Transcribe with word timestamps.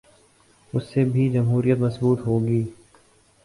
اس 0.73 0.83
سے 0.93 1.03
بھی 1.03 1.29
جمہوریت 1.29 1.77
مضبوط 1.79 2.19
ہو 2.27 2.43
گی۔ 2.45 2.63